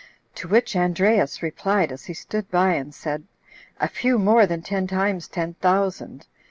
To 0.33 0.47
which 0.47 0.75
Andreas 0.75 1.43
replied, 1.43 1.91
as 1.91 2.05
he 2.05 2.15
stood 2.15 2.49
by, 2.49 2.71
and 2.73 2.91
said, 2.91 3.25
"A 3.79 3.87
few 3.87 4.17
more 4.17 4.47
than 4.47 4.63
ten 4.63 4.87
times 4.87 5.27
ten 5.27 5.53
thousand." 5.53 6.25